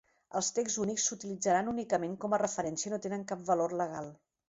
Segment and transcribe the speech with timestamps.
[0.37, 4.15] Els texts únics s'utilitzaran únicament com a referència i no tenen cap valor legal.